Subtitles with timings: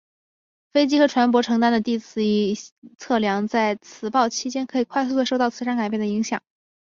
[0.73, 2.21] 飞机和船舶承担的地磁
[2.97, 6.41] 测量在磁暴期间可以快速的受到磁场改变影响。